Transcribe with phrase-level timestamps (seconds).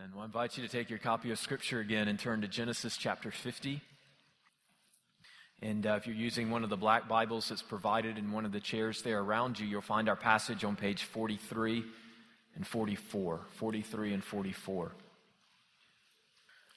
[0.00, 2.96] Well, I invite you to take your copy of Scripture again and turn to Genesis
[2.96, 3.82] chapter 50.
[5.60, 8.52] And uh, if you're using one of the black Bibles that's provided in one of
[8.52, 11.84] the chairs there around you, you'll find our passage on page 43
[12.56, 13.40] and 44.
[13.56, 14.92] 43 and 44.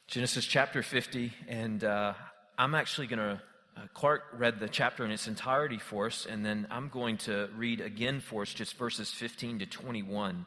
[0.08, 1.32] Genesis chapter 50.
[1.48, 2.16] And uh,
[2.58, 3.42] I'm actually going to,
[3.78, 7.50] uh, Clark read the chapter in its entirety for us, and then I'm going to
[7.56, 10.46] read again for us just verses 15 to 21.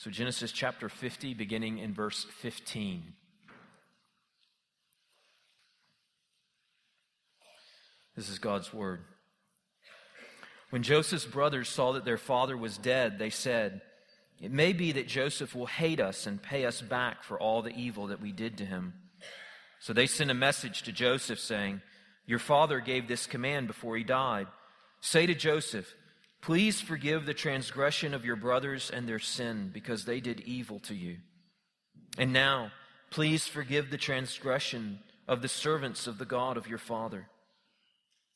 [0.00, 3.02] So, Genesis chapter 50, beginning in verse 15.
[8.16, 9.00] This is God's word.
[10.70, 13.82] When Joseph's brothers saw that their father was dead, they said,
[14.40, 17.76] It may be that Joseph will hate us and pay us back for all the
[17.76, 18.94] evil that we did to him.
[19.80, 21.82] So they sent a message to Joseph saying,
[22.24, 24.46] Your father gave this command before he died.
[25.02, 25.94] Say to Joseph,
[26.40, 30.94] Please forgive the transgression of your brothers and their sin, because they did evil to
[30.94, 31.18] you.
[32.16, 32.72] And now,
[33.10, 37.28] please forgive the transgression of the servants of the God of your father.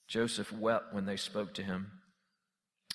[0.06, 1.90] Joseph wept when they spoke to him.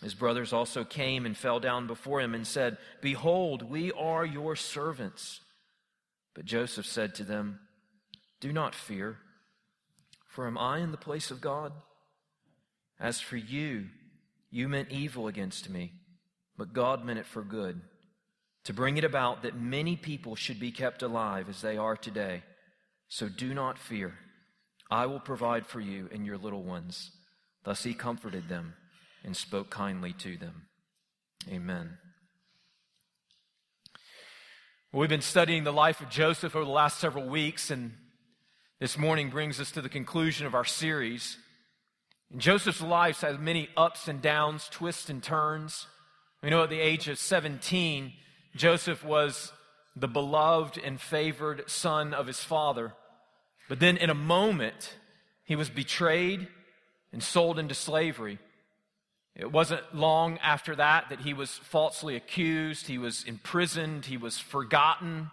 [0.01, 4.55] His brothers also came and fell down before him and said, Behold, we are your
[4.55, 5.41] servants.
[6.33, 7.59] But Joseph said to them,
[8.39, 9.17] Do not fear,
[10.27, 11.73] for am I in the place of God?
[12.99, 13.87] As for you,
[14.51, 15.93] you meant evil against me,
[16.57, 17.81] but God meant it for good,
[18.65, 22.43] to bring it about that many people should be kept alive as they are today.
[23.07, 24.15] So do not fear.
[24.91, 27.11] I will provide for you and your little ones.
[27.63, 28.73] Thus he comforted them
[29.23, 30.67] and spoke kindly to them.
[31.49, 31.97] Amen.
[34.91, 37.93] Well, we've been studying the life of Joseph over the last several weeks, and
[38.79, 41.37] this morning brings us to the conclusion of our series.
[42.31, 45.87] And Joseph's life has many ups and downs, twists and turns.
[46.43, 48.13] We know at the age of 17,
[48.55, 49.51] Joseph was
[49.95, 52.93] the beloved and favored son of his father.
[53.67, 54.95] But then in a moment,
[55.43, 56.47] he was betrayed
[57.11, 58.39] and sold into slavery.
[59.35, 64.37] It wasn't long after that that he was falsely accused, he was imprisoned, he was
[64.37, 65.31] forgotten,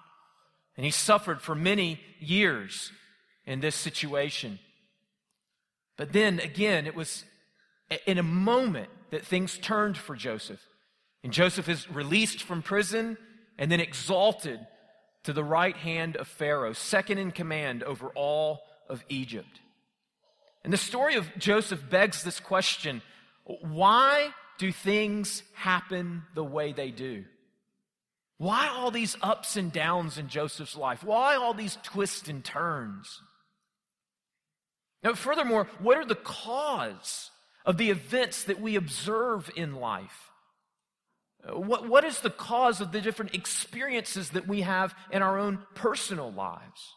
[0.76, 2.92] and he suffered for many years
[3.46, 4.58] in this situation.
[5.96, 7.24] But then again, it was
[8.06, 10.60] in a moment that things turned for Joseph.
[11.22, 13.16] And Joseph is released from prison
[13.58, 14.60] and then exalted
[15.24, 19.60] to the right hand of Pharaoh, second in command over all of Egypt.
[20.62, 23.02] And the story of Joseph begs this question
[23.44, 27.24] why do things happen the way they do?
[28.38, 31.04] Why all these ups and downs in Joseph's life?
[31.04, 33.22] Why all these twists and turns?
[35.06, 37.30] Now, furthermore, what are the cause
[37.64, 40.32] of the events that we observe in life?
[41.48, 45.60] What, what is the cause of the different experiences that we have in our own
[45.76, 46.92] personal lives?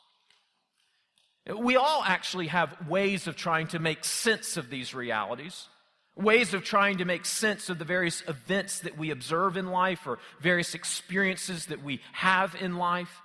[1.55, 5.67] We all actually have ways of trying to make sense of these realities,
[6.15, 10.07] ways of trying to make sense of the various events that we observe in life
[10.07, 13.21] or various experiences that we have in life.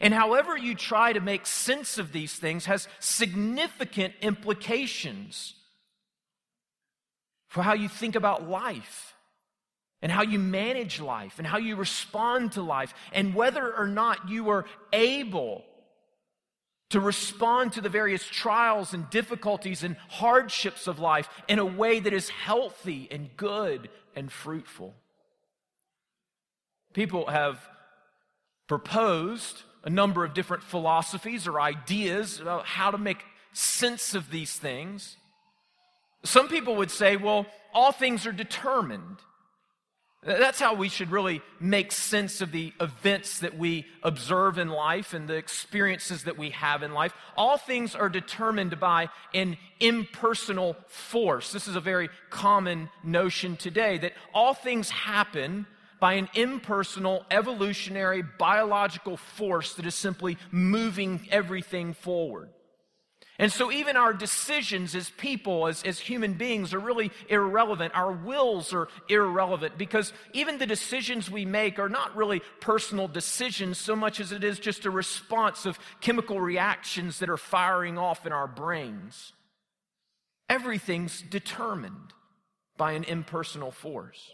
[0.00, 5.54] And however you try to make sense of these things has significant implications
[7.48, 9.14] for how you think about life
[10.00, 14.28] and how you manage life and how you respond to life and whether or not
[14.28, 15.64] you are able
[16.90, 22.00] to respond to the various trials and difficulties and hardships of life in a way
[22.00, 24.94] that is healthy and good and fruitful.
[26.92, 27.66] People have
[28.66, 33.22] proposed a number of different philosophies or ideas about how to make
[33.52, 35.16] sense of these things.
[36.24, 39.18] Some people would say, well, all things are determined.
[40.24, 45.14] That's how we should really make sense of the events that we observe in life
[45.14, 47.12] and the experiences that we have in life.
[47.36, 51.50] All things are determined by an impersonal force.
[51.50, 55.66] This is a very common notion today that all things happen
[56.02, 62.48] by an impersonal, evolutionary, biological force that is simply moving everything forward.
[63.38, 67.94] And so, even our decisions as people, as, as human beings, are really irrelevant.
[67.94, 73.78] Our wills are irrelevant because even the decisions we make are not really personal decisions
[73.78, 78.26] so much as it is just a response of chemical reactions that are firing off
[78.26, 79.34] in our brains.
[80.48, 82.12] Everything's determined
[82.76, 84.32] by an impersonal force.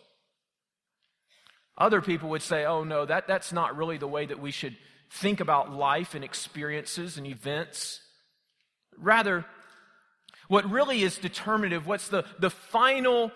[1.78, 4.76] Other people would say, oh no, that, that's not really the way that we should
[5.10, 8.00] think about life and experiences and events.
[8.98, 9.46] Rather,
[10.48, 13.30] what really is determinative, what's the, the final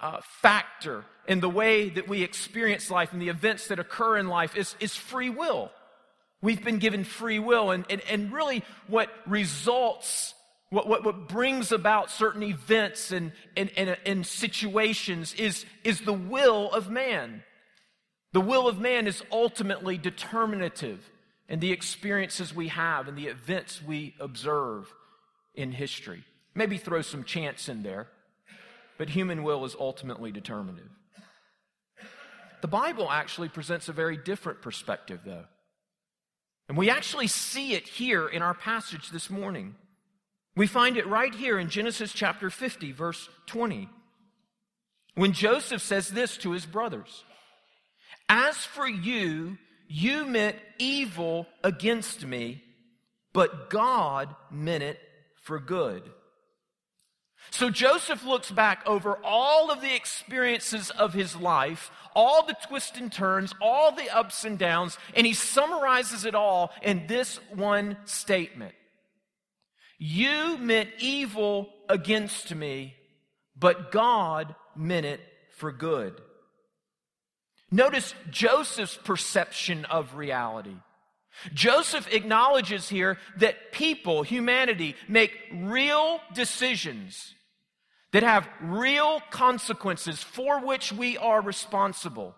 [0.00, 4.28] uh, factor in the way that we experience life and the events that occur in
[4.28, 5.70] life is, is free will.
[6.42, 10.34] We've been given free will, and, and, and really what results,
[10.70, 16.12] what, what, what brings about certain events and, and, and, and situations is, is the
[16.12, 17.42] will of man.
[18.32, 21.10] The will of man is ultimately determinative
[21.48, 24.92] in the experiences we have and the events we observe
[25.56, 26.22] in history.
[26.54, 28.06] Maybe throw some chance in there,
[28.96, 30.90] but human will is ultimately determinative.
[32.60, 35.46] The Bible actually presents a very different perspective, though.
[36.68, 39.74] And we actually see it here in our passage this morning.
[40.56, 43.88] We find it right here in Genesis chapter 50, verse 20,
[45.14, 47.24] when Joseph says this to his brothers
[48.28, 49.58] As for you,
[49.88, 52.62] you meant evil against me,
[53.32, 54.98] but God meant it
[55.42, 56.02] for good.
[57.50, 62.98] So Joseph looks back over all of the experiences of his life, all the twists
[62.98, 67.96] and turns, all the ups and downs, and he summarizes it all in this one
[68.04, 68.74] statement
[70.02, 72.94] You meant evil against me,
[73.54, 75.20] but God meant it
[75.58, 76.18] for good.
[77.70, 80.74] Notice Joseph's perception of reality.
[81.52, 87.34] Joseph acknowledges here that people, humanity, make real decisions
[88.12, 92.34] that have real consequences for which we are responsible.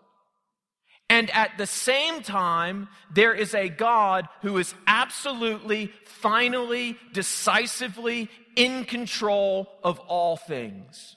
[1.13, 8.87] And at the same time, there is a God who is absolutely, finally, decisively in
[8.87, 11.17] control of all things.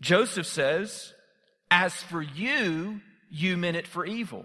[0.00, 1.14] Joseph says,
[1.70, 3.00] As for you,
[3.30, 4.44] you meant it for evil.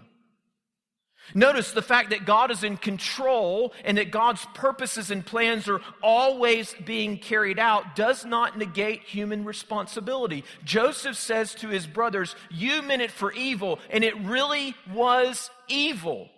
[1.32, 5.80] Notice the fact that God is in control and that God's purposes and plans are
[6.02, 10.44] always being carried out does not negate human responsibility.
[10.64, 16.28] Joseph says to his brothers, You meant it for evil, and it really was evil,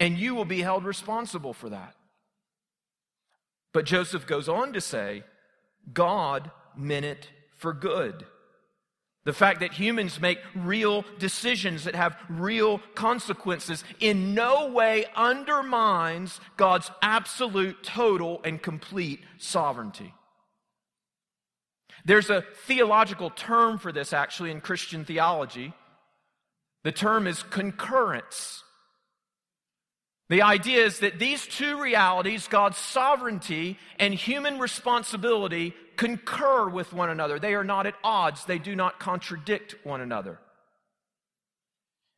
[0.00, 1.94] and you will be held responsible for that.
[3.72, 5.22] But Joseph goes on to say,
[5.92, 8.24] God meant it for good.
[9.26, 16.40] The fact that humans make real decisions that have real consequences in no way undermines
[16.56, 20.14] God's absolute, total, and complete sovereignty.
[22.04, 25.74] There's a theological term for this actually in Christian theology.
[26.84, 28.62] The term is concurrence.
[30.28, 37.10] The idea is that these two realities, God's sovereignty and human responsibility, concur with one
[37.10, 37.38] another.
[37.38, 40.38] They are not at odds, they do not contradict one another.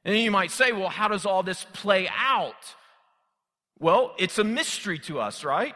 [0.05, 2.75] And you might say, well, how does all this play out?
[3.79, 5.75] Well, it's a mystery to us, right?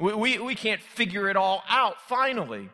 [0.00, 2.70] We, we, we can't figure it all out finally.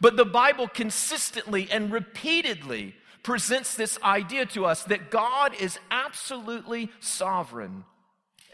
[0.00, 6.90] But the Bible consistently and repeatedly presents this idea to us that God is absolutely
[7.00, 7.84] sovereign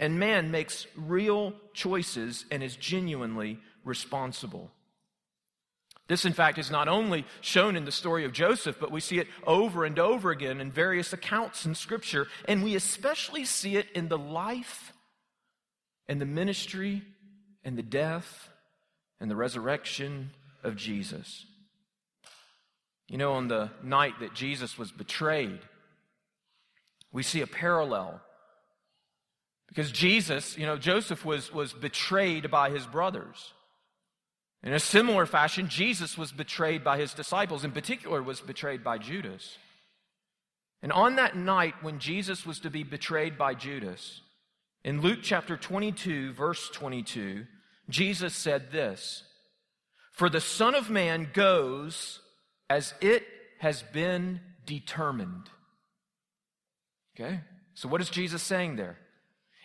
[0.00, 4.70] and man makes real choices and is genuinely responsible.
[6.08, 9.18] This, in fact, is not only shown in the story of Joseph, but we see
[9.18, 12.26] it over and over again in various accounts in Scripture.
[12.46, 14.92] And we especially see it in the life
[16.08, 17.02] and the ministry
[17.62, 18.48] and the death
[19.20, 20.30] and the resurrection
[20.64, 21.44] of Jesus.
[23.06, 25.60] You know, on the night that Jesus was betrayed,
[27.12, 28.20] we see a parallel.
[29.70, 33.54] Because Jesus, you know, Joseph was, was betrayed by his brothers.
[34.62, 38.98] In a similar fashion, Jesus was betrayed by his disciples, in particular, was betrayed by
[38.98, 39.56] Judas.
[40.82, 44.20] And on that night when Jesus was to be betrayed by Judas,
[44.84, 47.46] in Luke chapter 22, verse 22,
[47.88, 49.22] Jesus said this
[50.12, 52.20] For the Son of Man goes
[52.68, 53.24] as it
[53.58, 55.48] has been determined.
[57.14, 57.40] Okay?
[57.74, 58.98] So, what is Jesus saying there?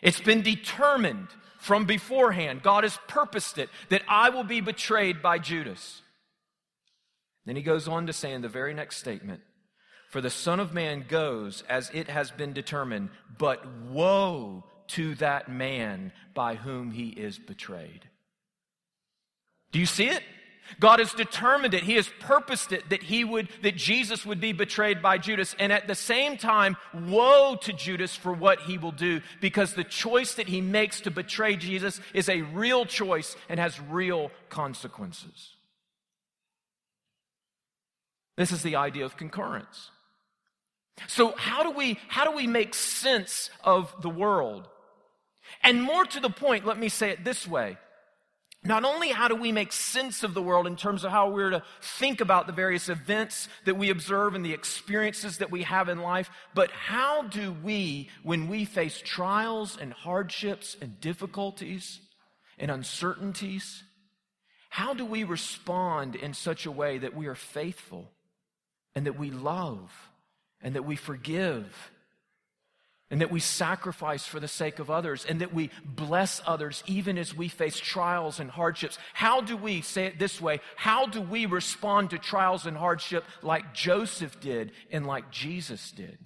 [0.05, 2.62] It's been determined from beforehand.
[2.62, 6.03] God has purposed it that I will be betrayed by Judas.
[7.45, 9.41] Then he goes on to say in the very next statement
[10.12, 13.09] For the Son of Man goes as it has been determined,
[13.39, 18.07] but woe to that man by whom he is betrayed.
[19.71, 20.21] Do you see it?
[20.79, 21.84] God has determined it.
[21.84, 25.55] He has purposed it that he would, that Jesus would be betrayed by Judas.
[25.60, 29.84] And at the same time, woe to Judas for what he will do because the
[29.84, 35.51] choice that he makes to betray Jesus is a real choice and has real consequences.
[38.38, 39.91] This is the idea of concurrence.
[41.07, 44.67] So how do we, how do we make sense of the world?
[45.62, 47.77] And more to the point, let me say it this way.
[48.65, 51.51] Not only how do we make sense of the world in terms of how we're
[51.51, 55.89] to think about the various events that we observe and the experiences that we have
[55.89, 62.00] in life, but how do we, when we face trials and hardships and difficulties
[62.57, 63.84] and uncertainties,
[64.69, 68.12] how do we respond in such a way that we are faithful
[68.95, 69.91] and that we love
[70.62, 71.91] and that we forgive
[73.12, 77.17] and that we sacrifice for the sake of others, and that we bless others even
[77.17, 78.97] as we face trials and hardships.
[79.13, 83.24] How do we, say it this way, how do we respond to trials and hardship
[83.43, 86.17] like Joseph did and like Jesus did?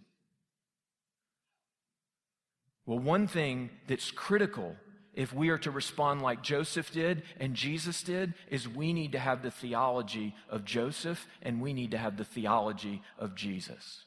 [2.86, 4.76] Well, one thing that's critical
[5.14, 9.20] if we are to respond like Joseph did and Jesus did is we need to
[9.20, 14.06] have the theology of Joseph and we need to have the theology of Jesus.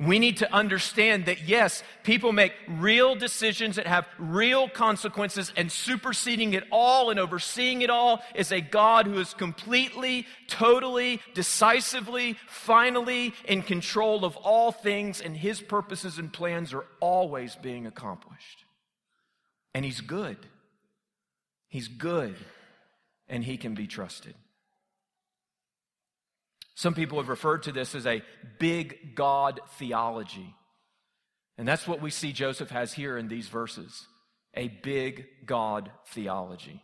[0.00, 5.70] We need to understand that yes, people make real decisions that have real consequences, and
[5.70, 12.36] superseding it all and overseeing it all is a God who is completely, totally, decisively,
[12.46, 18.64] finally in control of all things, and his purposes and plans are always being accomplished.
[19.74, 20.38] And he's good.
[21.68, 22.36] He's good,
[23.28, 24.34] and he can be trusted.
[26.82, 28.24] Some people have referred to this as a
[28.58, 30.52] big God theology.
[31.56, 34.08] And that's what we see Joseph has here in these verses
[34.56, 36.82] a big God theology.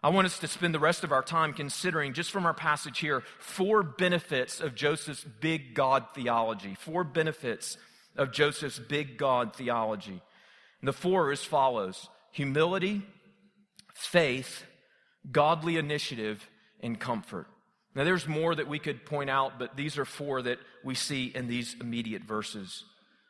[0.00, 3.00] I want us to spend the rest of our time considering, just from our passage
[3.00, 6.76] here, four benefits of Joseph's big God theology.
[6.76, 7.76] Four benefits
[8.14, 10.22] of Joseph's big God theology.
[10.80, 13.02] And the four as follows humility,
[13.92, 14.62] faith,
[15.32, 16.48] godly initiative,
[16.78, 17.48] and comfort.
[17.96, 21.32] Now, there's more that we could point out, but these are four that we see
[21.34, 22.84] in these immediate verses.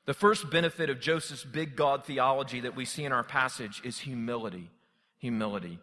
[0.06, 4.00] The first benefit of Joseph's big God theology that we see in our passage is
[4.00, 4.68] humility.
[5.18, 5.78] Humility.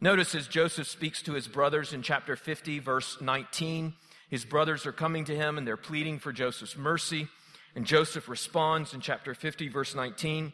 [0.00, 3.94] Notice as Joseph speaks to his brothers in chapter 50, verse 19,
[4.28, 7.28] his brothers are coming to him and they're pleading for Joseph's mercy.
[7.76, 10.52] And Joseph responds in chapter 50, verse 19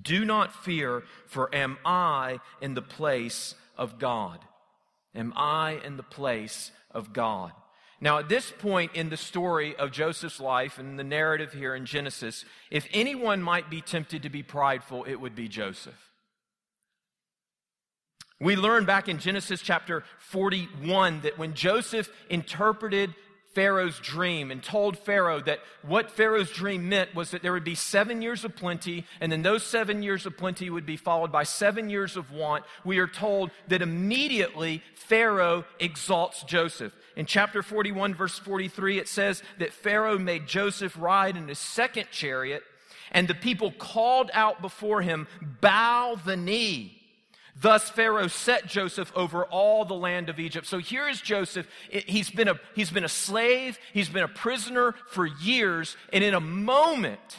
[0.00, 4.38] Do not fear, for am I in the place of God?
[5.14, 7.52] Am I in the place of God.
[8.00, 11.84] Now, at this point in the story of Joseph's life and the narrative here in
[11.84, 16.12] Genesis, if anyone might be tempted to be prideful, it would be Joseph.
[18.40, 23.14] We learn back in Genesis chapter 41 that when Joseph interpreted
[23.54, 27.74] Pharaoh's dream and told Pharaoh that what Pharaoh's dream meant was that there would be
[27.74, 31.44] seven years of plenty, and then those seven years of plenty would be followed by
[31.44, 32.64] seven years of want.
[32.84, 36.92] We are told that immediately Pharaoh exalts Joseph.
[37.16, 42.08] In chapter 41, verse 43, it says that Pharaoh made Joseph ride in his second
[42.10, 42.62] chariot,
[43.10, 45.26] and the people called out before him,
[45.60, 46.97] Bow the knee.
[47.60, 50.66] Thus Pharaoh set Joseph over all the land of Egypt.
[50.66, 51.66] So here is Joseph.
[51.90, 53.78] He's been a, he's been a slave.
[53.92, 55.96] He's been a prisoner for years.
[56.12, 57.38] And in a moment,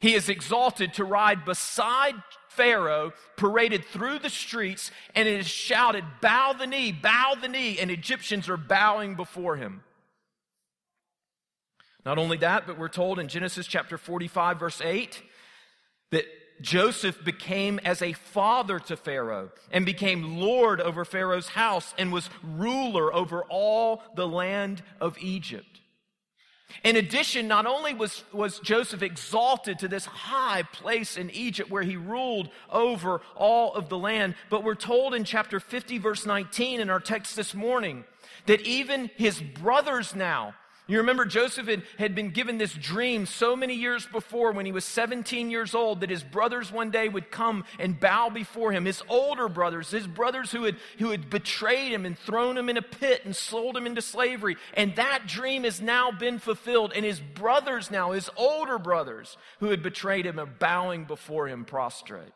[0.00, 2.14] he is exalted to ride beside
[2.48, 7.78] Pharaoh, paraded through the streets, and it is shouted, Bow the knee, bow the knee.
[7.78, 9.84] And Egyptians are bowing before him.
[12.04, 15.22] Not only that, but we're told in Genesis chapter 45, verse 8,
[16.10, 16.24] that
[16.60, 22.30] Joseph became as a father to Pharaoh and became Lord over Pharaoh's house and was
[22.42, 25.80] ruler over all the land of Egypt.
[26.84, 31.82] In addition, not only was, was Joseph exalted to this high place in Egypt where
[31.82, 36.80] he ruled over all of the land, but we're told in chapter 50, verse 19
[36.80, 38.04] in our text this morning
[38.46, 40.54] that even his brothers now
[40.90, 41.68] you remember Joseph
[41.98, 46.00] had, been given this dream so many years before when he was 17 years old
[46.00, 48.84] that his brothers one day would come and bow before him.
[48.84, 52.76] His older brothers, his brothers who had, who had betrayed him and thrown him in
[52.76, 54.56] a pit and sold him into slavery.
[54.74, 56.92] And that dream has now been fulfilled.
[56.94, 61.64] And his brothers now, his older brothers who had betrayed him, are bowing before him
[61.64, 62.32] prostrate.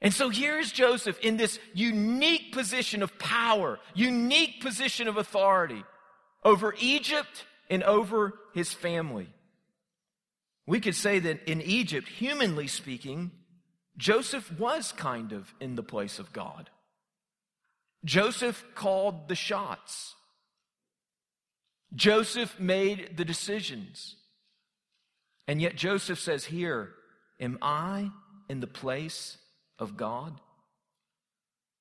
[0.00, 5.82] And so here's Joseph in this unique position of power, unique position of authority
[6.44, 9.28] over Egypt and over his family.
[10.66, 13.30] We could say that in Egypt, humanly speaking,
[13.96, 16.70] Joseph was kind of in the place of God.
[18.04, 20.14] Joseph called the shots.
[21.94, 24.16] Joseph made the decisions.
[25.48, 26.92] And yet Joseph says here,
[27.40, 28.10] Am I
[28.48, 29.38] in the place
[29.78, 30.40] of God?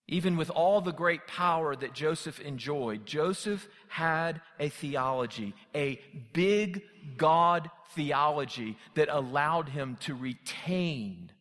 [0.08, 6.00] Even with all the great power that Joseph enjoyed, Joseph had a theology, a
[6.32, 6.84] big
[7.18, 11.32] God theology that allowed him to retain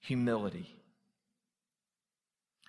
[0.00, 0.79] humility.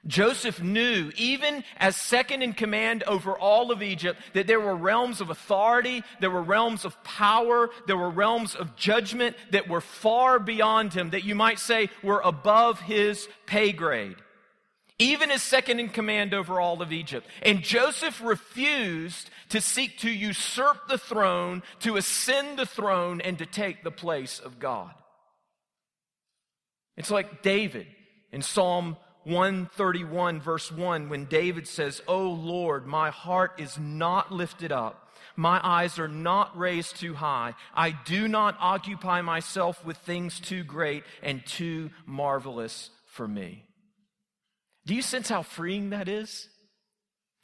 [0.07, 5.21] Joseph knew, even as second in command over all of Egypt, that there were realms
[5.21, 10.39] of authority, there were realms of power, there were realms of judgment that were far
[10.39, 14.15] beyond him, that you might say were above his pay grade.
[14.97, 17.27] Even as second in command over all of Egypt.
[17.43, 23.45] And Joseph refused to seek to usurp the throne, to ascend the throne, and to
[23.45, 24.93] take the place of God.
[26.97, 27.87] It's like David
[28.31, 34.71] in Psalm 131, verse 1, when David says, O Lord, my heart is not lifted
[34.71, 35.09] up.
[35.35, 37.53] My eyes are not raised too high.
[37.73, 43.63] I do not occupy myself with things too great and too marvelous for me.
[44.85, 46.47] Do you sense how freeing that is?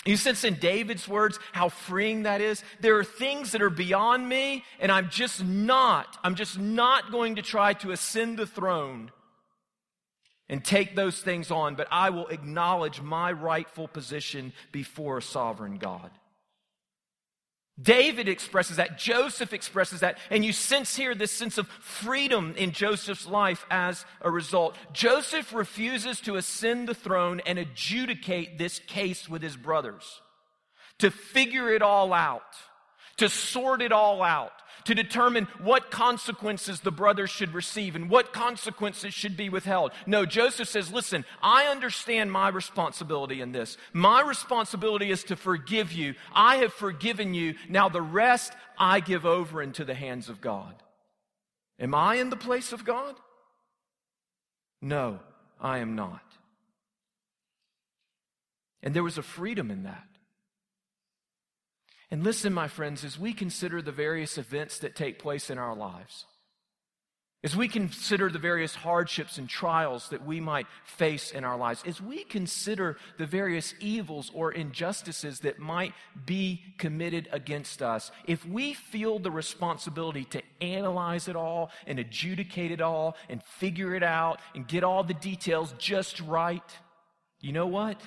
[0.06, 2.64] You sense in David's words how freeing that is?
[2.80, 7.36] There are things that are beyond me, and I'm just not, I'm just not going
[7.36, 9.12] to try to ascend the throne
[10.50, 15.78] and take those things on, but I will acknowledge my rightful position before a sovereign
[15.78, 16.10] God.
[17.80, 22.72] David expresses that, Joseph expresses that, and you sense here this sense of freedom in
[22.72, 24.76] Joseph's life as a result.
[24.94, 30.22] Joseph refuses to ascend the throne and adjudicate this case with his brothers,
[30.98, 32.56] to figure it all out,
[33.18, 34.52] to sort it all out,
[34.86, 39.92] to determine what consequences the brothers should receive and what consequences should be withheld.
[40.06, 43.78] No, Joseph says, listen, I understand my responsibility in this.
[43.92, 46.16] My responsibility is to forgive you.
[46.34, 47.56] I have forgiven you.
[47.68, 50.76] Now the rest I give over into the hands of God.
[51.80, 53.16] Am I in the place of God?
[54.82, 55.20] No,
[55.60, 56.22] I am not.
[58.84, 60.08] And there was a freedom in that.
[62.10, 65.76] And listen, my friends, as we consider the various events that take place in our
[65.76, 66.26] lives,
[67.44, 71.84] as we consider the various hardships and trials that we might face in our lives,
[71.86, 75.94] as we consider the various evils or injustices that might
[76.26, 82.72] be committed against us, if we feel the responsibility to analyze it all and adjudicate
[82.72, 86.70] it all and figure it out and get all the details just right,
[87.40, 88.02] you know what?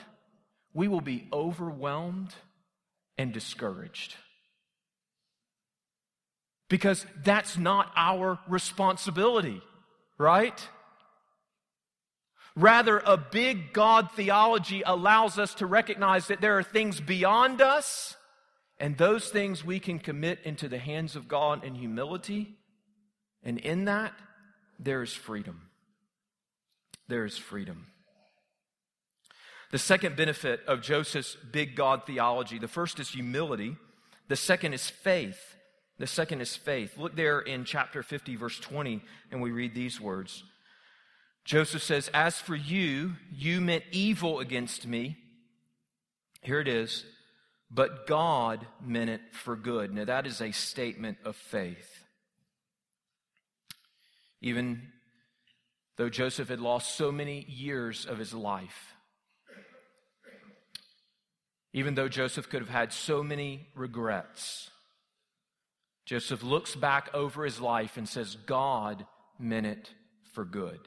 [0.74, 2.34] We will be overwhelmed
[3.20, 4.14] and discouraged.
[6.70, 9.60] Because that's not our responsibility,
[10.16, 10.68] right?
[12.56, 18.16] Rather, a big God theology allows us to recognize that there are things beyond us,
[18.78, 22.56] and those things we can commit into the hands of God in humility.
[23.42, 24.14] And in that,
[24.78, 25.68] there is freedom.
[27.06, 27.88] There is freedom.
[29.70, 33.76] The second benefit of Joseph's big God theology the first is humility,
[34.28, 35.56] the second is faith.
[35.98, 36.96] The second is faith.
[36.96, 40.42] Look there in chapter 50, verse 20, and we read these words.
[41.44, 45.18] Joseph says, As for you, you meant evil against me.
[46.40, 47.04] Here it is.
[47.70, 49.92] But God meant it for good.
[49.92, 52.04] Now, that is a statement of faith.
[54.40, 54.88] Even
[55.98, 58.94] though Joseph had lost so many years of his life,
[61.72, 64.70] even though Joseph could have had so many regrets,
[66.04, 69.06] Joseph looks back over his life and says, God
[69.38, 69.90] meant it
[70.32, 70.80] for good.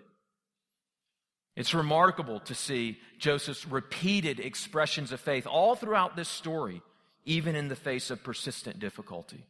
[1.55, 6.81] It's remarkable to see Joseph's repeated expressions of faith all throughout this story,
[7.25, 9.45] even in the face of persistent difficulty.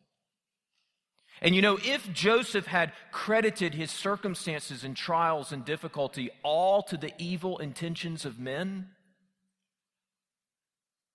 [1.42, 6.98] And you know, if Joseph had credited his circumstances and trials and difficulty all to
[6.98, 8.90] the evil intentions of men,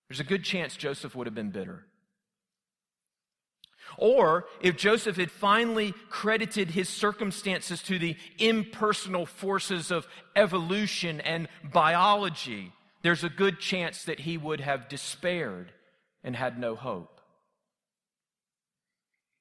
[0.09, 1.85] there's a good chance Joseph would have been bitter.
[3.97, 11.47] Or if Joseph had finally credited his circumstances to the impersonal forces of evolution and
[11.63, 15.71] biology, there's a good chance that he would have despaired
[16.23, 17.21] and had no hope.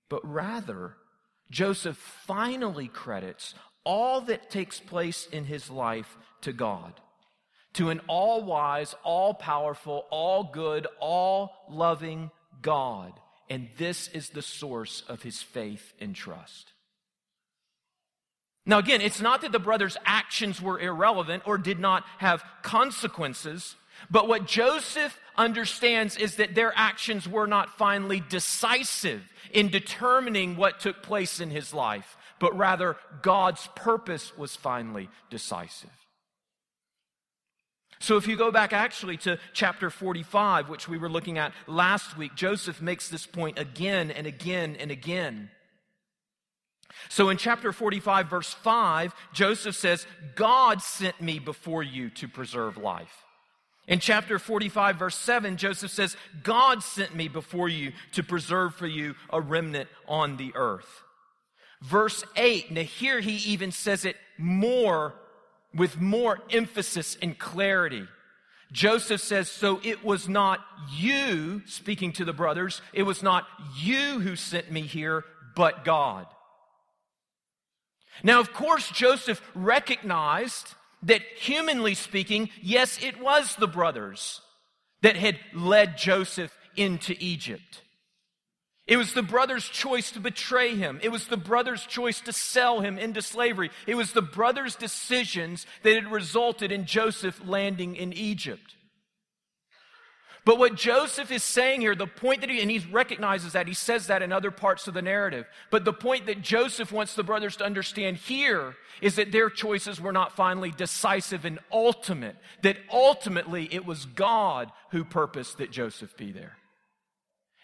[0.08, 0.94] But rather,
[1.50, 3.54] Joseph finally credits
[3.84, 7.00] all that takes place in his life to God
[7.74, 12.30] to an all wise, all powerful, all good, all loving
[12.62, 13.12] God.
[13.50, 16.72] And this is the source of his faith and trust.
[18.66, 23.76] Now, again, it's not that the brothers' actions were irrelevant or did not have consequences,
[24.10, 30.80] but what Joseph understands is that their actions were not finally decisive in determining what
[30.80, 35.90] took place in his life, but rather God's purpose was finally decisive.
[38.00, 42.16] So, if you go back actually to chapter 45, which we were looking at last
[42.16, 45.50] week, Joseph makes this point again and again and again.
[47.08, 52.76] So in chapter 45, verse 5, Joseph says, God sent me before you to preserve
[52.76, 53.24] life.
[53.86, 58.86] In chapter 45, verse 7, Joseph says, God sent me before you to preserve for
[58.86, 61.02] you a remnant on the earth.
[61.80, 65.14] Verse 8, now here he even says it more,
[65.78, 68.06] with more emphasis and clarity.
[68.72, 70.60] Joseph says, So it was not
[70.92, 75.24] you, speaking to the brothers, it was not you who sent me here,
[75.56, 76.26] but God.
[78.22, 84.40] Now, of course, Joseph recognized that humanly speaking, yes, it was the brothers
[85.02, 87.82] that had led Joseph into Egypt.
[88.88, 90.98] It was the brothers' choice to betray him.
[91.02, 93.70] It was the brothers' choice to sell him into slavery.
[93.86, 98.76] It was the brothers' decisions that had resulted in Joseph landing in Egypt.
[100.46, 103.74] But what Joseph is saying here, the point that he, and he recognizes that, he
[103.74, 105.44] says that in other parts of the narrative.
[105.70, 110.00] But the point that Joseph wants the brothers to understand here is that their choices
[110.00, 116.16] were not finally decisive and ultimate, that ultimately it was God who purposed that Joseph
[116.16, 116.56] be there.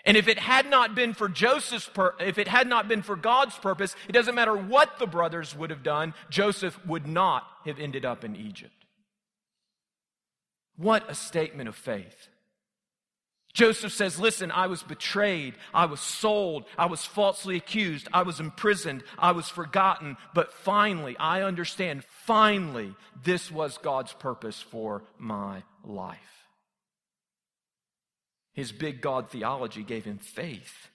[0.04, 3.16] And if it had not been for Joseph's, pur- if it had not been for
[3.16, 7.78] God's purpose, it doesn't matter what the brothers would have done, Joseph would not have
[7.78, 8.74] ended up in Egypt.
[10.76, 12.28] What a statement of faith.
[13.54, 18.40] Joseph says, Listen, I was betrayed, I was sold, I was falsely accused, I was
[18.40, 25.62] imprisoned, I was forgotten, but finally, I understand, finally, this was God's purpose for my
[25.84, 26.43] life.
[28.54, 30.88] His big God theology gave him faith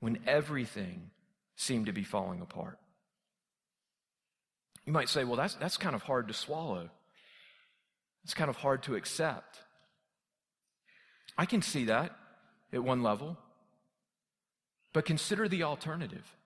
[0.00, 1.10] when everything
[1.56, 2.78] seemed to be falling apart.
[4.86, 6.88] You might say, well, that's, that's kind of hard to swallow.
[8.24, 9.58] It's kind of hard to accept.
[11.36, 12.16] I can see that
[12.72, 13.36] at one level.
[14.92, 16.36] But consider the alternative.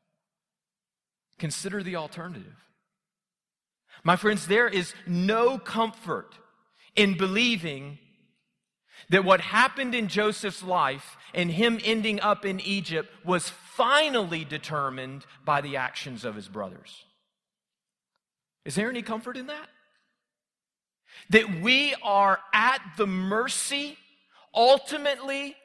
[1.39, 2.57] Consider the alternative.
[4.05, 6.35] My friends, there is no comfort
[6.95, 7.99] in believing
[9.11, 15.25] that what happened in Joseph's life and him ending up in Egypt was finally determined
[15.45, 17.05] by the actions of his brothers.
[18.65, 19.69] Is there any comfort in that?
[21.31, 23.97] That we are at the mercy
[24.55, 25.57] ultimately,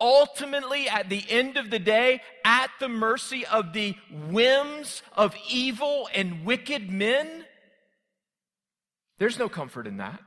[0.00, 3.96] ultimately, at the end of the day, at the mercy of the
[4.28, 7.44] whims of evil and wicked men?
[9.18, 10.20] There's no comfort in that.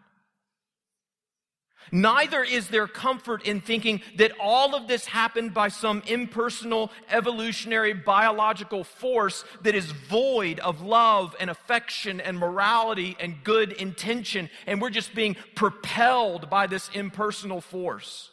[1.91, 7.93] Neither is there comfort in thinking that all of this happened by some impersonal, evolutionary,
[7.93, 14.81] biological force that is void of love and affection and morality and good intention, and
[14.81, 18.29] we're just being propelled by this impersonal force.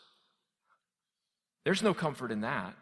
[1.65, 2.75] There's no comfort in that.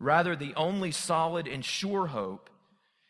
[0.00, 2.50] Rather, the only solid and sure hope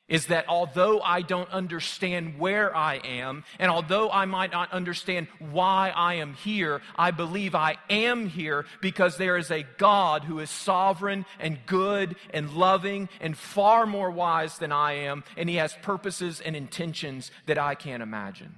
[0.09, 5.29] is that although I don't understand where I am, and although I might not understand
[5.39, 10.41] why I am here, I believe I am here because there is a God who
[10.41, 15.57] is sovereign and good and loving and far more wise than I am, and He
[15.57, 18.55] has purposes and intentions that I can't imagine.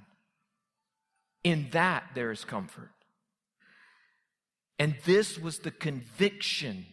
[1.43, 2.91] In that, there is comfort.
[4.79, 6.85] And this was the conviction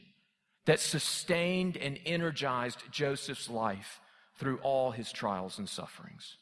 [0.67, 4.01] that sustained and energized Joseph's life
[4.39, 6.37] through all his trials and sufferings.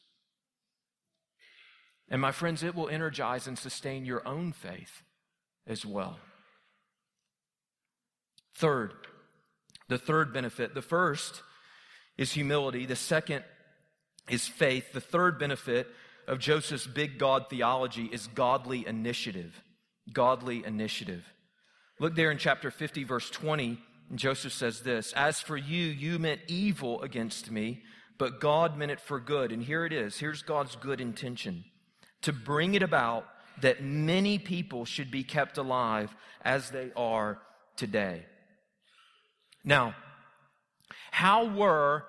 [2.09, 5.03] And my friends, it will energize and sustain your own faith
[5.65, 6.19] as well.
[8.55, 8.93] Third,
[9.89, 10.73] the third benefit.
[10.73, 11.41] The first
[12.17, 12.85] is humility.
[12.85, 13.43] The second
[14.29, 14.93] is faith.
[14.93, 15.87] The third benefit
[16.27, 19.61] of Joseph's big God theology is godly initiative.
[20.11, 21.25] Godly initiative.
[21.99, 23.79] Look there in chapter 50, verse 20.
[24.15, 27.83] Joseph says this As for you, you meant evil against me,
[28.17, 29.51] but God meant it for good.
[29.51, 30.17] And here it is.
[30.17, 31.65] Here's God's good intention
[32.21, 33.25] to bring it about
[33.61, 37.39] that many people should be kept alive as they are
[37.75, 38.25] today.
[39.63, 39.95] Now,
[41.11, 42.05] how were,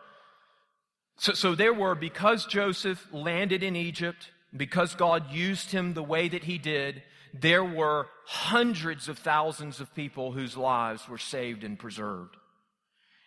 [1.16, 6.28] so, so there were, because Joseph landed in Egypt, because God used him the way
[6.28, 7.02] that he did,
[7.34, 12.36] there were hundreds of thousands of people whose lives were saved and preserved.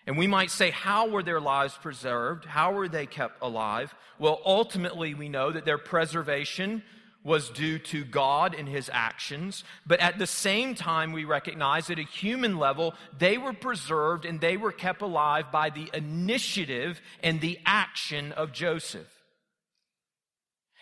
[0.07, 2.45] And we might say, how were their lives preserved?
[2.45, 3.93] How were they kept alive?
[4.19, 6.83] Well, ultimately, we know that their preservation
[7.23, 9.63] was due to God and his actions.
[9.85, 14.41] But at the same time, we recognize at a human level, they were preserved and
[14.41, 19.07] they were kept alive by the initiative and the action of Joseph.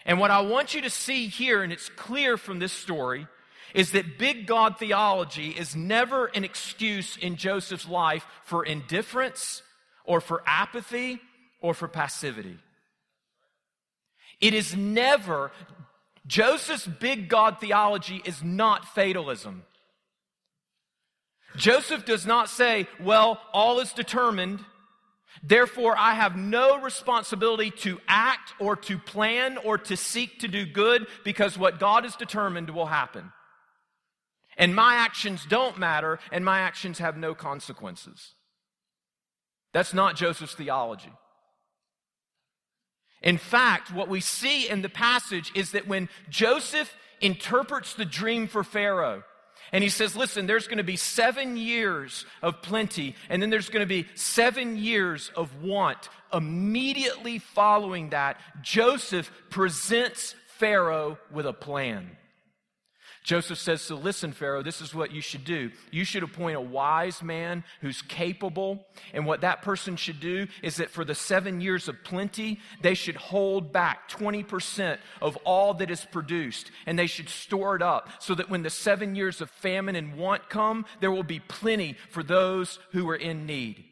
[0.05, 3.27] And what I want you to see here, and it's clear from this story,
[3.73, 9.61] is that big God theology is never an excuse in Joseph's life for indifference
[10.05, 11.21] or for apathy
[11.61, 12.57] or for passivity.
[14.41, 15.51] It is never,
[16.25, 19.63] Joseph's big God theology is not fatalism.
[21.55, 24.63] Joseph does not say, well, all is determined.
[25.43, 30.65] Therefore, I have no responsibility to act or to plan or to seek to do
[30.65, 33.31] good because what God has determined will happen.
[34.57, 38.33] And my actions don't matter and my actions have no consequences.
[39.71, 41.13] That's not Joseph's theology.
[43.21, 48.47] In fact, what we see in the passage is that when Joseph interprets the dream
[48.47, 49.23] for Pharaoh,
[49.71, 53.69] and he says, Listen, there's going to be seven years of plenty, and then there's
[53.69, 56.09] going to be seven years of want.
[56.33, 62.17] Immediately following that, Joseph presents Pharaoh with a plan.
[63.29, 65.69] Joseph says, So listen, Pharaoh, this is what you should do.
[65.91, 68.87] You should appoint a wise man who's capable.
[69.13, 72.95] And what that person should do is that for the seven years of plenty, they
[72.95, 76.71] should hold back 20% of all that is produced.
[76.87, 80.17] And they should store it up so that when the seven years of famine and
[80.17, 83.85] want come, there will be plenty for those who are in need.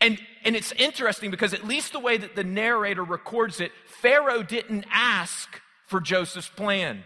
[0.00, 4.42] And, and it's interesting because, at least the way that the narrator records it, Pharaoh
[4.42, 7.04] didn't ask for Joseph's plan.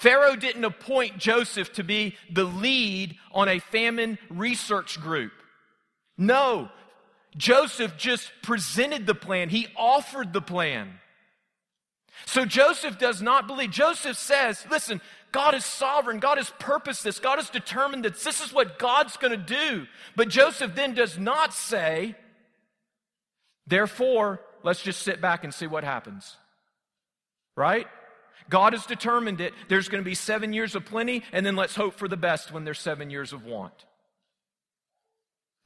[0.00, 5.32] Pharaoh didn't appoint Joseph to be the lead on a famine research group.
[6.16, 6.70] No,
[7.36, 10.94] Joseph just presented the plan, he offered the plan.
[12.24, 13.72] So Joseph does not believe.
[13.72, 16.18] Joseph says, listen, God is sovereign.
[16.18, 17.18] God has purposed this.
[17.18, 19.86] God has determined that this is what God's going to do.
[20.16, 22.14] But Joseph then does not say,
[23.66, 26.38] therefore, let's just sit back and see what happens.
[27.54, 27.86] Right?
[28.50, 29.54] God has determined it.
[29.68, 32.52] There's going to be seven years of plenty, and then let's hope for the best
[32.52, 33.86] when there's seven years of want.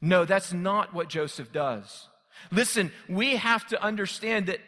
[0.01, 2.09] No, that's not what Joseph does.
[2.53, 4.61] Listen, we have to understand that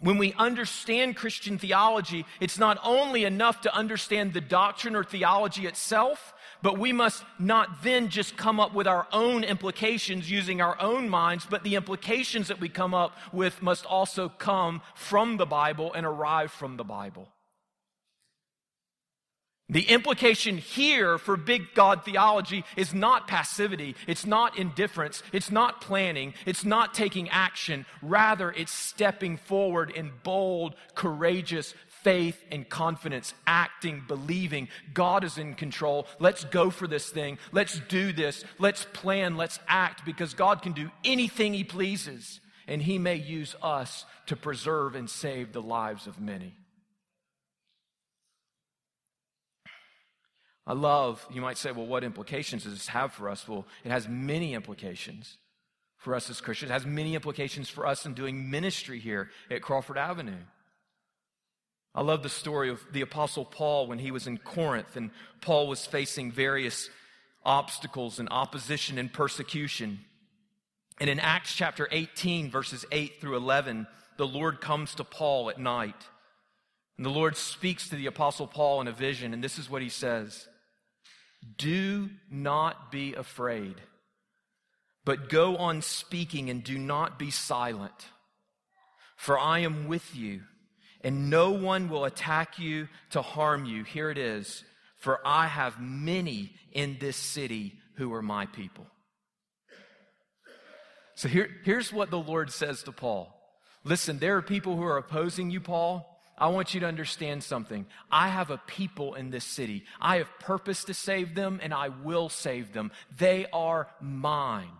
[0.00, 5.66] when we understand Christian theology, it's not only enough to understand the doctrine or theology
[5.66, 10.80] itself, but we must not then just come up with our own implications using our
[10.80, 15.46] own minds, but the implications that we come up with must also come from the
[15.46, 17.28] Bible and arrive from the Bible.
[19.68, 25.80] The implication here for big God theology is not passivity, it's not indifference, it's not
[25.80, 27.86] planning, it's not taking action.
[28.02, 35.54] Rather, it's stepping forward in bold, courageous faith and confidence, acting, believing God is in
[35.54, 36.06] control.
[36.18, 37.38] Let's go for this thing.
[37.52, 38.44] Let's do this.
[38.58, 39.36] Let's plan.
[39.36, 44.36] Let's act because God can do anything He pleases, and He may use us to
[44.36, 46.54] preserve and save the lives of many.
[50.66, 53.48] I love, you might say, well, what implications does this have for us?
[53.48, 55.38] Well, it has many implications
[55.96, 56.70] for us as Christians.
[56.70, 60.38] It has many implications for us in doing ministry here at Crawford Avenue.
[61.94, 65.68] I love the story of the Apostle Paul when he was in Corinth and Paul
[65.68, 66.88] was facing various
[67.44, 70.00] obstacles and opposition and persecution.
[71.00, 75.58] And in Acts chapter 18, verses 8 through 11, the Lord comes to Paul at
[75.58, 76.06] night.
[76.96, 79.82] And the Lord speaks to the Apostle Paul in a vision, and this is what
[79.82, 80.48] he says
[81.58, 83.80] Do not be afraid,
[85.04, 88.08] but go on speaking and do not be silent,
[89.16, 90.42] for I am with you
[91.04, 93.84] and no one will attack you to harm you.
[93.84, 94.64] Here it is.
[94.98, 98.86] For I have many in this city who are my people.
[101.14, 103.36] So here, here's what the Lord says to Paul
[103.84, 106.08] Listen, there are people who are opposing you, Paul.
[106.38, 107.86] I want you to understand something.
[108.10, 109.84] I have a people in this city.
[110.00, 112.90] I have purpose to save them, and I will save them.
[113.16, 114.70] They are mine.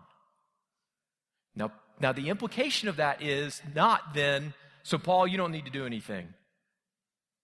[1.54, 5.70] Now, now the implication of that is not then so, Paul, you don't need to
[5.70, 6.34] do anything.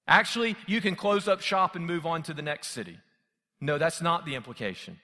[0.07, 2.99] Actually, you can close up shop and move on to the next city.
[3.61, 4.99] No, that's not the implication.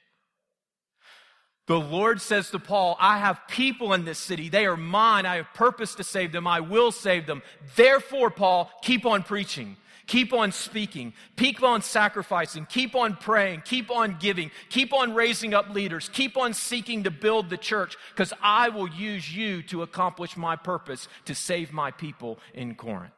[1.67, 4.49] The Lord says to Paul, I have people in this city.
[4.49, 5.25] They are mine.
[5.25, 6.47] I have purpose to save them.
[6.47, 7.43] I will save them.
[7.75, 9.77] Therefore, Paul, keep on preaching.
[10.07, 11.15] Keep on speaking.
[11.37, 12.67] Keep on sacrificing.
[12.67, 13.63] Keep on praying.
[13.65, 14.51] Keep on giving.
[14.69, 16.11] Keep on raising up leaders.
[16.13, 20.57] Keep on seeking to build the church because I will use you to accomplish my
[20.57, 23.15] purpose to save my people in Corinth.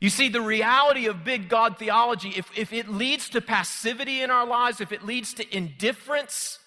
[0.00, 4.30] You see, the reality of big God theology, if, if it leads to passivity in
[4.30, 6.58] our lives, if it leads to indifference,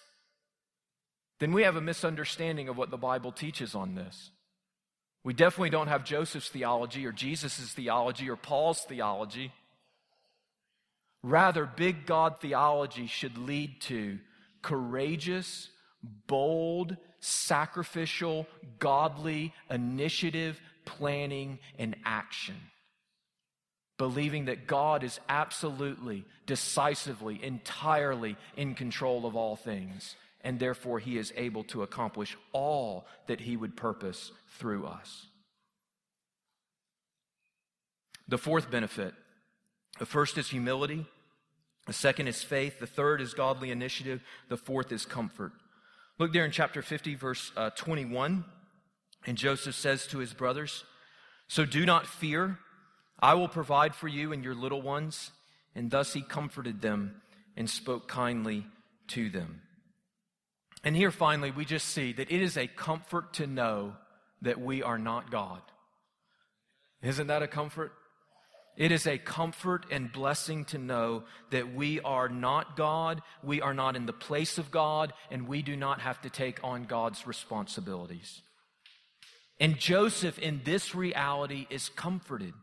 [1.39, 4.31] then we have a misunderstanding of what the Bible teaches on this.
[5.23, 9.53] We definitely don't have Joseph's theology or Jesus' theology or Paul's theology.
[11.21, 14.19] Rather, big God theology should lead to
[14.61, 15.69] courageous,
[16.27, 18.45] bold, sacrificial,
[18.79, 22.55] godly initiative, planning, and action.
[23.97, 31.17] Believing that God is absolutely, decisively, entirely in control of all things, and therefore he
[31.17, 35.27] is able to accomplish all that he would purpose through us.
[38.27, 39.13] The fourth benefit
[39.99, 41.05] the first is humility,
[41.85, 45.51] the second is faith, the third is godly initiative, the fourth is comfort.
[46.19, 48.45] Look there in chapter 50, verse uh, 21.
[49.25, 50.83] And Joseph says to his brothers,
[51.47, 52.59] So do not fear.
[53.19, 55.31] I will provide for you and your little ones.
[55.75, 57.21] And thus he comforted them
[57.57, 58.65] and spoke kindly
[59.09, 59.61] to them.
[60.83, 63.95] And here finally, we just see that it is a comfort to know
[64.41, 65.61] that we are not God.
[67.01, 67.93] Isn't that a comfort?
[68.75, 73.73] It is a comfort and blessing to know that we are not God, we are
[73.73, 77.27] not in the place of God, and we do not have to take on God's
[77.27, 78.41] responsibilities.
[79.59, 82.53] And Joseph, in this reality, is comforted.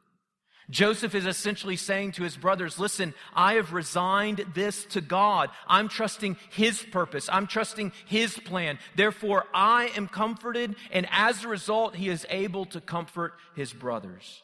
[0.70, 5.50] Joseph is essentially saying to his brothers, listen, I have resigned this to God.
[5.66, 7.28] I'm trusting his purpose.
[7.30, 8.78] I'm trusting his plan.
[8.94, 14.42] Therefore, I am comforted, and as a result, he is able to comfort his brothers.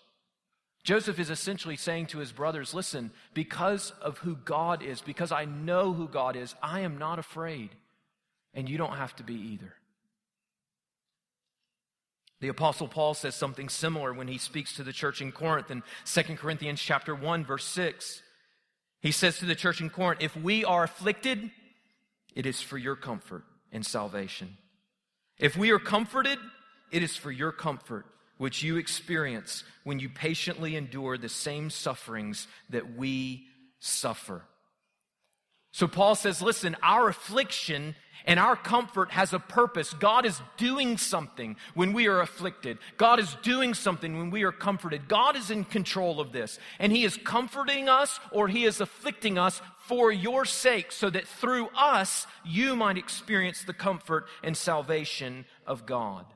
[0.82, 5.44] Joseph is essentially saying to his brothers, listen, because of who God is, because I
[5.44, 7.70] know who God is, I am not afraid.
[8.52, 9.74] And you don't have to be either.
[12.40, 15.82] The apostle Paul says something similar when he speaks to the church in Corinth in
[16.04, 18.22] 2 Corinthians chapter 1 verse 6.
[19.00, 21.50] He says to the church in Corinth, if we are afflicted,
[22.34, 24.56] it is for your comfort and salvation.
[25.38, 26.38] If we are comforted,
[26.90, 28.06] it is for your comfort
[28.38, 33.46] which you experience when you patiently endure the same sufferings that we
[33.80, 34.42] suffer.
[35.72, 39.92] So Paul says, listen, our affliction and our comfort has a purpose.
[39.94, 42.78] God is doing something when we are afflicted.
[42.96, 45.08] God is doing something when we are comforted.
[45.08, 46.58] God is in control of this.
[46.78, 51.26] And He is comforting us or He is afflicting us for your sake so that
[51.28, 56.26] through us you might experience the comfort and salvation of God.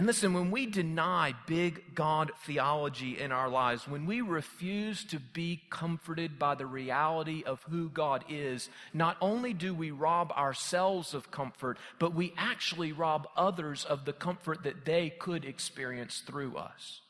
[0.00, 5.20] And listen, when we deny big God theology in our lives, when we refuse to
[5.20, 11.12] be comforted by the reality of who God is, not only do we rob ourselves
[11.12, 16.56] of comfort, but we actually rob others of the comfort that they could experience through
[16.56, 17.02] us.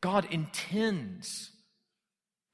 [0.00, 1.50] God intends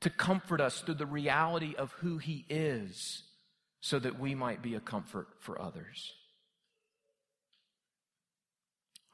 [0.01, 3.25] to comfort us through the reality of who He is
[3.83, 6.14] so that we might be a comfort for others.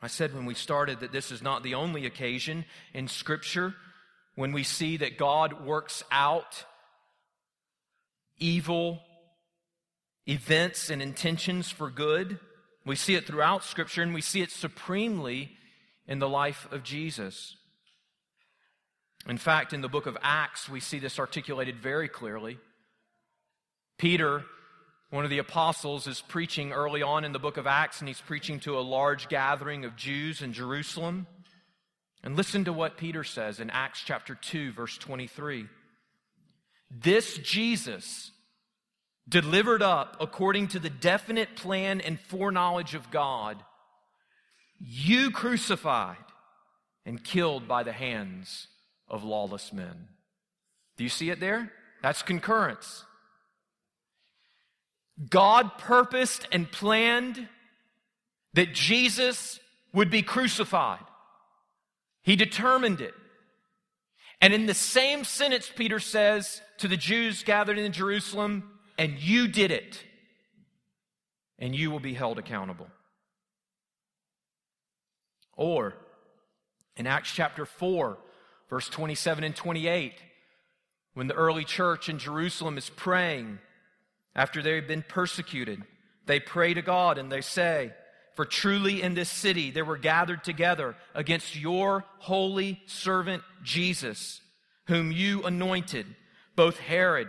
[0.02, 3.74] I said when we started that this is not the only occasion in Scripture
[4.34, 6.64] when we see that God works out
[8.38, 9.00] evil
[10.26, 12.38] events and intentions for good.
[12.86, 15.50] We see it throughout Scripture and we see it supremely
[16.06, 17.56] in the life of Jesus.
[19.28, 22.58] In fact, in the book of Acts, we see this articulated very clearly.
[23.98, 24.44] Peter
[25.10, 28.20] one of the apostles is preaching early on in the book of Acts, and he's
[28.20, 31.26] preaching to a large gathering of Jews in Jerusalem.
[32.22, 35.66] And listen to what Peter says in Acts chapter 2, verse 23.
[36.90, 38.30] This Jesus,
[39.28, 43.56] delivered up according to the definite plan and foreknowledge of God,
[44.78, 46.16] you crucified
[47.04, 48.68] and killed by the hands
[49.08, 50.08] of lawless men.
[50.96, 51.72] Do you see it there?
[52.02, 53.04] That's concurrence.
[55.28, 57.48] God purposed and planned
[58.54, 59.60] that Jesus
[59.92, 61.04] would be crucified.
[62.22, 63.14] He determined it.
[64.40, 69.48] And in the same sentence, Peter says to the Jews gathered in Jerusalem, and you
[69.48, 70.02] did it,
[71.58, 72.88] and you will be held accountable.
[75.56, 75.94] Or
[76.96, 78.16] in Acts chapter 4,
[78.70, 80.14] verse 27 and 28,
[81.12, 83.58] when the early church in Jerusalem is praying,
[84.34, 85.82] after they've been persecuted,
[86.26, 87.92] they pray to God and they say,
[88.36, 94.40] For truly in this city they were gathered together against your holy servant Jesus,
[94.86, 96.06] whom you anointed,
[96.56, 97.28] both Herod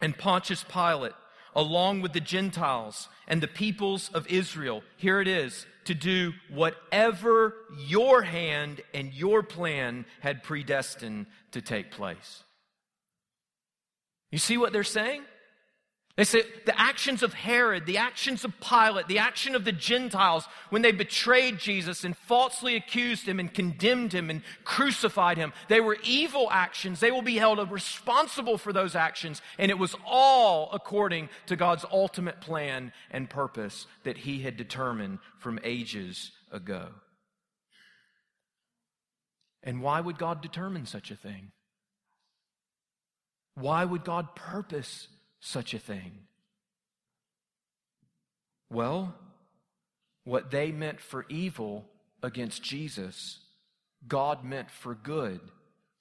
[0.00, 1.12] and Pontius Pilate,
[1.54, 4.82] along with the Gentiles and the peoples of Israel.
[4.96, 7.54] Here it is to do whatever
[7.86, 12.44] your hand and your plan had predestined to take place.
[14.30, 15.24] You see what they're saying?
[16.16, 20.46] They say the actions of Herod, the actions of Pilate, the action of the Gentiles
[20.68, 25.80] when they betrayed Jesus and falsely accused him and condemned him and crucified him, they
[25.80, 27.00] were evil actions.
[27.00, 29.40] They will be held responsible for those actions.
[29.58, 35.18] And it was all according to God's ultimate plan and purpose that he had determined
[35.38, 36.88] from ages ago.
[39.62, 41.52] And why would God determine such a thing?
[43.54, 45.08] Why would God purpose
[45.42, 46.12] such a thing?
[48.70, 49.14] Well,
[50.24, 51.84] what they meant for evil
[52.22, 53.40] against Jesus,
[54.06, 55.40] God meant for good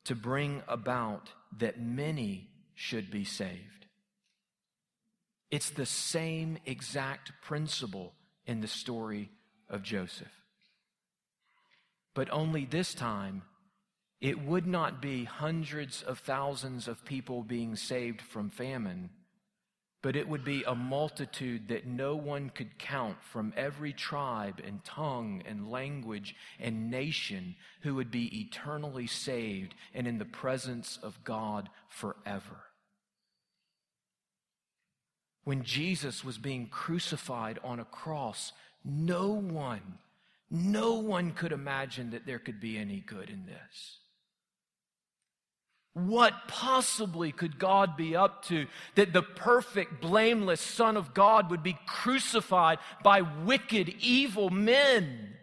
[0.06, 3.88] to bring about that many should be saved.
[5.50, 8.14] It's the same exact principle
[8.46, 9.32] in the story
[9.70, 10.32] of Joseph.
[12.14, 13.42] But only this time,
[14.22, 19.10] it would not be hundreds of thousands of people being saved from famine,
[20.02, 24.84] but it would be a multitude that no one could count from every tribe and
[24.84, 31.24] tongue and language and nation who would be eternally saved and in the presence of
[31.24, 32.64] God forever.
[35.44, 40.00] When Jesus was being crucified on a cross, no one,
[40.50, 44.01] no one could imagine that there could be any good in this.
[45.94, 51.64] What possibly could God be up to that the perfect, blameless Son of God would
[51.64, 55.36] be crucified by wicked, evil men?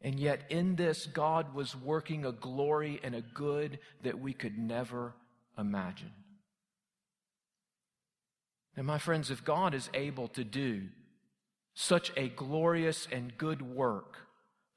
[0.00, 4.56] And yet, in this, God was working a glory and a good that we could
[4.56, 5.14] never
[5.58, 6.12] imagine.
[8.76, 10.82] And, my friends, if God is able to do
[11.74, 14.18] such a glorious and good work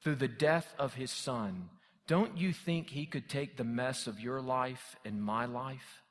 [0.02, 1.70] through the death of his Son,
[2.12, 6.02] don't you think he could take the mess of your life and my life?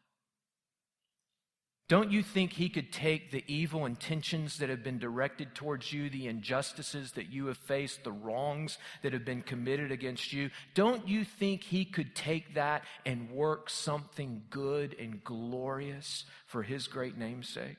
[1.89, 6.09] Don't you think he could take the evil intentions that have been directed towards you,
[6.09, 10.49] the injustices that you have faced, the wrongs that have been committed against you?
[10.73, 16.87] Don't you think he could take that and work something good and glorious for his
[16.87, 17.77] great name's sake?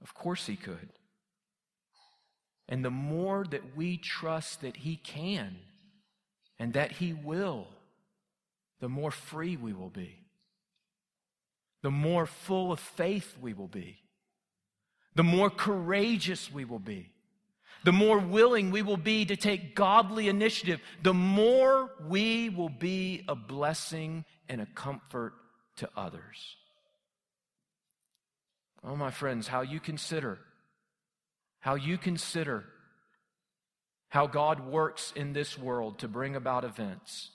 [0.00, 0.88] Of course he could.
[2.70, 5.58] And the more that we trust that he can,
[6.62, 7.66] and that He will,
[8.78, 10.14] the more free we will be,
[11.82, 13.98] the more full of faith we will be,
[15.16, 17.10] the more courageous we will be,
[17.82, 23.24] the more willing we will be to take godly initiative, the more we will be
[23.26, 25.32] a blessing and a comfort
[25.78, 26.54] to others.
[28.84, 30.38] Oh, my friends, how you consider,
[31.58, 32.66] how you consider
[34.12, 37.30] how God works in this world to bring about events,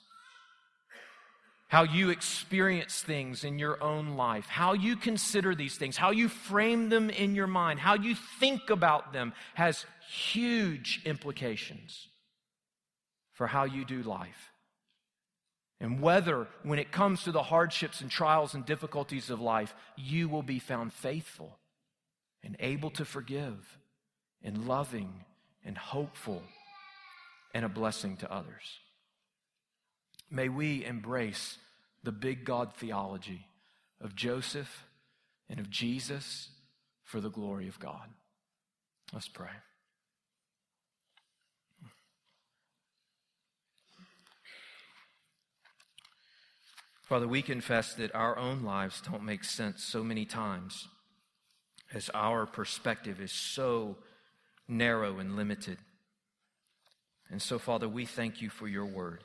[1.66, 6.28] how you experience things in your own life, how you consider these things, how you
[6.28, 12.06] frame them in your mind, how you think about them has huge implications
[13.32, 14.52] for how you do life.
[15.80, 20.28] And whether, when it comes to the hardships and trials and difficulties of life, you
[20.28, 21.58] will be found faithful
[22.44, 23.80] and able to forgive
[24.44, 25.24] and loving
[25.64, 26.44] and hopeful
[27.54, 28.80] and a blessing to others.
[30.30, 31.58] May we embrace
[32.02, 33.46] the big God theology
[34.00, 34.84] of Joseph
[35.48, 36.50] and of Jesus
[37.02, 38.08] for the glory of God.
[39.12, 39.48] Let's pray.
[47.08, 50.88] Father, we confess that our own lives don't make sense so many times
[51.94, 53.96] as our perspective is so
[54.68, 55.78] narrow and limited.
[57.30, 59.22] And so, Father, we thank you for your word.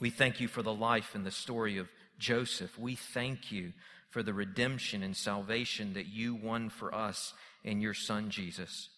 [0.00, 2.78] We thank you for the life and the story of Joseph.
[2.78, 3.72] We thank you
[4.10, 8.88] for the redemption and salvation that you won for us in your Son, Jesus.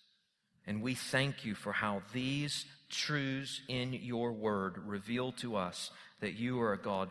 [0.67, 6.35] And we thank you for how these truths in your word reveal to us that
[6.35, 7.11] you are a God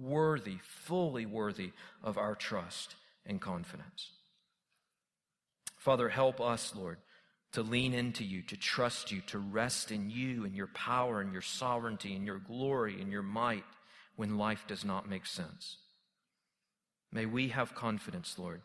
[0.00, 2.94] worthy, fully worthy of our trust
[3.26, 4.10] and confidence.
[5.78, 6.98] Father, help us, Lord
[7.54, 11.32] to lean into you, to trust you, to rest in you and your power and
[11.32, 13.64] your sovereignty and your glory and your might
[14.16, 15.76] when life does not make sense.
[17.12, 18.60] May we have confidence, Lord,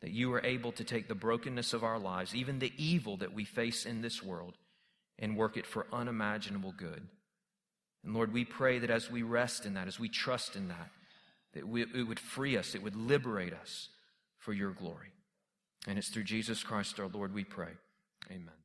[0.00, 3.32] that you are able to take the brokenness of our lives, even the evil that
[3.32, 4.54] we face in this world,
[5.16, 7.06] and work it for unimaginable good.
[8.02, 10.90] And Lord, we pray that as we rest in that, as we trust in that,
[11.54, 13.90] that we, it would free us, it would liberate us
[14.38, 15.12] for your glory.
[15.86, 17.70] And it's through Jesus Christ our Lord we pray.
[18.30, 18.63] Amen.